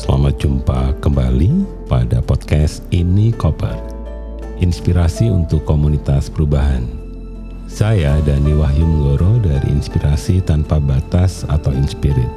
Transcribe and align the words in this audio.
Jumpa 0.00 0.96
kembali 1.04 1.68
pada 1.84 2.24
podcast 2.24 2.80
Ini 2.88 3.36
Koper. 3.36 3.76
Inspirasi 4.64 5.28
untuk 5.28 5.68
komunitas 5.68 6.32
perubahan. 6.32 6.88
Saya 7.68 8.16
Dani 8.24 8.56
Wahyu 8.56 8.88
Menggoro 8.88 9.36
dari 9.44 9.68
Inspirasi 9.68 10.40
Tanpa 10.40 10.80
Batas 10.80 11.44
atau 11.44 11.68
Inspirit. 11.76 12.32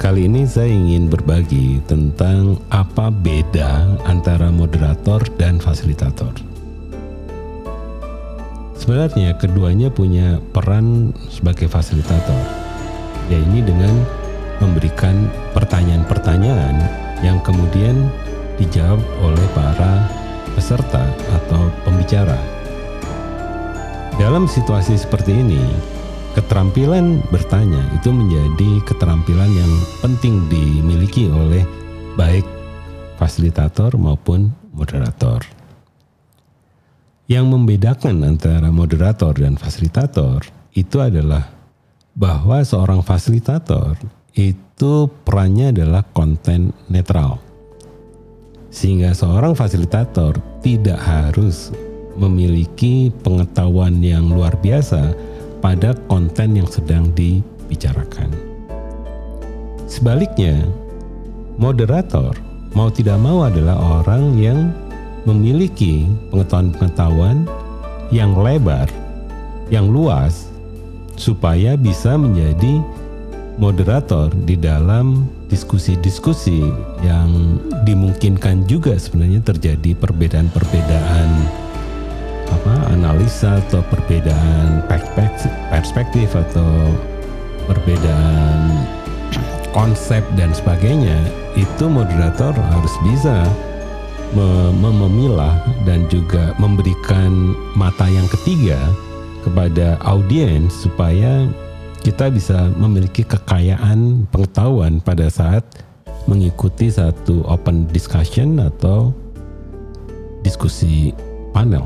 Kali 0.00 0.24
ini 0.24 0.48
saya 0.48 0.72
ingin 0.72 1.12
berbagi 1.12 1.84
tentang 1.84 2.56
apa 2.72 3.12
beda 3.12 4.00
antara 4.08 4.48
moderator 4.48 5.20
dan 5.36 5.60
fasilitator. 5.60 6.32
Sebenarnya 8.80 9.36
keduanya 9.36 9.92
punya 9.92 10.40
peran 10.56 11.12
sebagai 11.28 11.68
fasilitator 11.68 12.40
yaitu 13.28 13.62
dengan 13.68 14.19
memberikan 14.60 15.26
pertanyaan-pertanyaan 15.56 16.76
yang 17.24 17.40
kemudian 17.40 18.08
dijawab 18.60 19.00
oleh 19.24 19.46
para 19.56 20.04
peserta 20.52 21.08
atau 21.32 21.72
pembicara. 21.82 22.36
Dalam 24.20 24.44
situasi 24.44 25.00
seperti 25.00 25.32
ini, 25.32 25.64
keterampilan 26.36 27.24
bertanya 27.32 27.80
itu 27.96 28.12
menjadi 28.12 28.84
keterampilan 28.84 29.48
yang 29.48 29.72
penting 30.04 30.44
dimiliki 30.52 31.32
oleh 31.32 31.64
baik 32.20 32.44
fasilitator 33.16 33.96
maupun 33.96 34.52
moderator. 34.76 35.40
Yang 37.30 37.46
membedakan 37.48 38.26
antara 38.26 38.68
moderator 38.68 39.32
dan 39.32 39.54
fasilitator 39.54 40.44
itu 40.74 40.98
adalah 40.98 41.48
bahwa 42.12 42.60
seorang 42.60 43.00
fasilitator 43.06 43.96
itu 44.34 45.10
perannya 45.26 45.74
adalah 45.74 46.06
konten 46.14 46.74
netral. 46.86 47.42
Sehingga 48.70 49.10
seorang 49.14 49.58
fasilitator 49.58 50.38
tidak 50.62 50.98
harus 51.02 51.74
memiliki 52.14 53.10
pengetahuan 53.22 53.98
yang 53.98 54.30
luar 54.30 54.54
biasa 54.58 55.14
pada 55.58 55.94
konten 56.06 56.54
yang 56.58 56.68
sedang 56.70 57.10
dibicarakan. 57.14 58.30
Sebaliknya, 59.90 60.62
moderator 61.58 62.38
mau 62.78 62.88
tidak 62.88 63.18
mau 63.18 63.42
adalah 63.42 64.00
orang 64.00 64.38
yang 64.38 64.70
memiliki 65.26 66.06
pengetahuan-pengetahuan 66.30 67.44
yang 68.14 68.32
lebar, 68.38 68.86
yang 69.68 69.90
luas, 69.90 70.48
supaya 71.18 71.76
bisa 71.76 72.16
menjadi 72.16 72.80
moderator 73.60 74.32
di 74.48 74.56
dalam 74.56 75.28
diskusi-diskusi 75.52 76.64
yang 77.04 77.60
dimungkinkan 77.84 78.64
juga 78.64 78.96
sebenarnya 78.96 79.44
terjadi 79.44 79.92
perbedaan-perbedaan 80.00 81.28
apa 82.50 82.74
analisa 82.90 83.62
atau 83.68 83.84
perbedaan 83.92 84.82
perspektif 85.70 86.34
atau 86.34 86.90
perbedaan 87.68 88.88
konsep 89.70 90.24
dan 90.34 90.50
sebagainya 90.50 91.20
itu 91.54 91.86
moderator 91.86 92.50
harus 92.56 92.94
bisa 93.06 93.46
memilah 94.34 95.58
dan 95.86 96.06
juga 96.10 96.54
memberikan 96.58 97.54
mata 97.78 98.06
yang 98.08 98.26
ketiga 98.40 98.78
kepada 99.42 99.98
audiens 100.06 100.70
supaya 100.74 101.46
kita 102.00 102.32
bisa 102.32 102.72
memiliki 102.80 103.24
kekayaan 103.24 104.24
pengetahuan 104.32 105.04
pada 105.04 105.28
saat 105.28 105.62
mengikuti 106.24 106.88
satu 106.88 107.44
open 107.48 107.88
discussion 107.92 108.60
atau 108.60 109.12
diskusi 110.40 111.12
panel. 111.52 111.84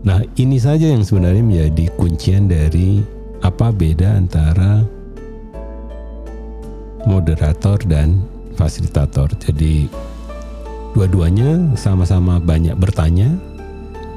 Nah, 0.00 0.24
ini 0.40 0.56
saja 0.56 0.88
yang 0.88 1.04
sebenarnya 1.04 1.44
menjadi 1.44 1.92
kuncian 1.98 2.48
dari 2.48 3.04
apa 3.44 3.68
beda 3.68 4.16
antara 4.16 4.80
moderator 7.04 7.76
dan 7.84 8.24
fasilitator. 8.56 9.28
Jadi 9.36 9.90
dua-duanya 10.96 11.76
sama-sama 11.76 12.40
banyak 12.40 12.76
bertanya, 12.80 13.36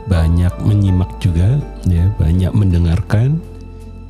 banyak 0.07 0.51
menyimak 0.63 1.11
juga 1.19 1.59
ya, 1.87 2.07
banyak 2.15 2.51
mendengarkan 2.55 3.39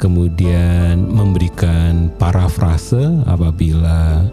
kemudian 0.03 0.99
memberikan 0.99 2.11
parafrase 2.19 3.23
apabila 3.23 4.27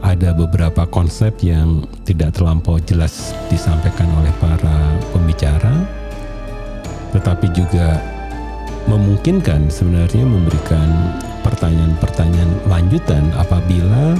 ada 0.00 0.32
beberapa 0.32 0.88
konsep 0.88 1.36
yang 1.44 1.84
tidak 2.08 2.32
terlampau 2.32 2.80
jelas 2.80 3.36
disampaikan 3.52 4.08
oleh 4.16 4.32
para 4.40 4.96
pembicara, 5.12 5.84
tetapi 7.12 7.52
juga 7.52 8.00
memungkinkan 8.88 9.68
sebenarnya 9.68 10.24
memberikan 10.24 11.20
pertanyaan-pertanyaan 11.44 12.72
lanjutan 12.72 13.28
apabila 13.36 14.16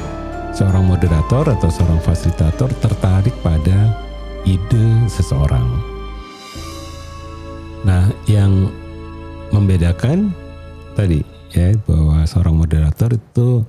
seorang 0.53 0.85
moderator 0.85 1.49
atau 1.49 1.73
seorang 1.73 2.05
fasilitator 2.05 2.69
tertarik 2.85 3.33
pada 3.41 3.97
ide 4.45 5.09
seseorang. 5.09 5.65
Nah, 7.81 8.13
yang 8.29 8.69
membedakan 9.51 10.31
tadi 10.95 11.23
ya 11.51 11.75
bahwa 11.87 12.23
seorang 12.27 12.55
moderator 12.55 13.11
itu 13.15 13.67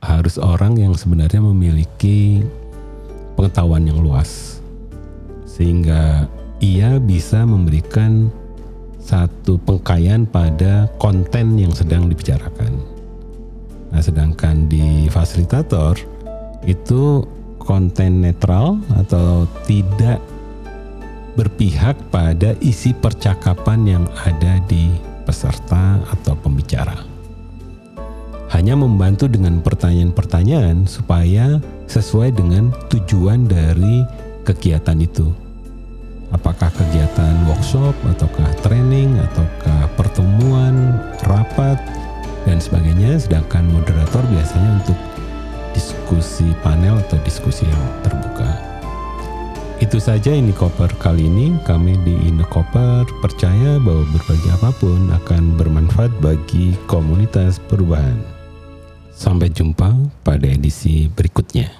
harus 0.00 0.40
orang 0.40 0.78
yang 0.80 0.94
sebenarnya 0.96 1.42
memiliki 1.42 2.40
pengetahuan 3.36 3.84
yang 3.84 4.00
luas 4.00 4.62
sehingga 5.44 6.30
ia 6.62 6.96
bisa 7.00 7.44
memberikan 7.44 8.32
satu 9.00 9.58
pengkayaan 9.64 10.28
pada 10.28 10.86
konten 11.00 11.56
yang 11.58 11.72
sedang 11.72 12.06
dibicarakan. 12.06 12.78
Nah, 13.90 13.98
sedangkan 13.98 14.70
di 14.70 15.10
fasilitator 15.10 15.98
itu 16.62 17.24
konten 17.58 18.22
netral 18.22 18.78
atau 18.94 19.48
tidak 19.66 20.22
berpihak 21.34 21.94
pada 22.10 22.54
isi 22.58 22.94
percakapan 22.96 23.86
yang 23.86 24.04
ada 24.26 24.58
di 24.66 24.90
peserta 25.22 26.02
atau 26.10 26.34
pembicara. 26.34 27.06
Hanya 28.50 28.74
membantu 28.74 29.30
dengan 29.30 29.62
pertanyaan-pertanyaan 29.62 30.90
supaya 30.90 31.62
sesuai 31.86 32.34
dengan 32.34 32.74
tujuan 32.90 33.46
dari 33.46 34.02
kegiatan 34.42 34.98
itu. 34.98 35.30
Apakah 36.34 36.70
kegiatan 36.74 37.46
workshop, 37.46 37.94
ataukah 38.10 38.50
training, 38.62 39.18
ataukah 39.18 39.90
pertemuan, 39.98 40.98
rapat, 41.26 41.78
dan 42.46 42.62
sebagainya. 42.62 43.18
Sedangkan 43.18 43.66
moderator 43.70 44.22
biasanya 44.30 44.82
untuk 44.82 44.98
diskusi 45.74 46.46
panel 46.62 46.98
atau 47.06 47.18
diskusi 47.22 47.66
yang 47.66 47.84
terbuka. 48.02 48.69
Itu 49.80 49.96
saja 49.96 50.36
ini 50.36 50.52
koper 50.52 50.92
kali 51.00 51.24
ini. 51.24 51.56
Kami 51.64 51.96
di 52.04 52.12
Koper 52.52 53.08
percaya 53.24 53.80
bahwa 53.80 54.04
berbagi 54.12 54.48
apa 54.52 54.70
pun 54.76 55.08
akan 55.08 55.56
bermanfaat 55.56 56.12
bagi 56.20 56.76
komunitas 56.84 57.56
perubahan. 57.64 58.20
Sampai 59.16 59.48
jumpa 59.48 59.96
pada 60.20 60.44
edisi 60.44 61.08
berikutnya. 61.08 61.79